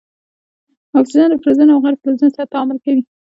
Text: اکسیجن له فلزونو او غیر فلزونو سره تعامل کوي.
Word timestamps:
اکسیجن 0.99 1.27
له 1.31 1.37
فلزونو 1.41 1.73
او 1.75 1.81
غیر 1.83 1.95
فلزونو 2.03 2.33
سره 2.35 2.51
تعامل 2.53 2.77
کوي. 2.85 3.03